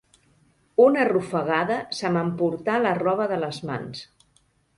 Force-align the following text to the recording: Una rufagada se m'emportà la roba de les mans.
Una 0.85 1.03
rufagada 1.09 1.77
se 1.99 2.11
m'emportà 2.15 2.79
la 2.87 2.95
roba 3.03 3.29
de 3.35 3.39
les 3.45 3.61
mans. 3.71 4.03